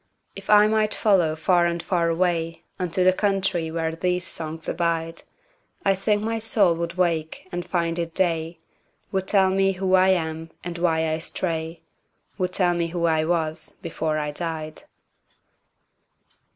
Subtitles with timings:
[0.35, 2.57] If I might follow far and far awayUnto
[3.03, 8.57] the country where these songs abide,I think my soul would wake and find it day,
[9.11, 13.73] Would tell me who I am, and why I stray,—Would tell me who I was
[13.83, 14.81] before I died.